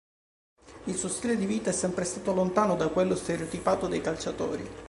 [0.85, 4.67] Il suo stile di vita è sempre stato lontano da quello stereotipato dei calciatori.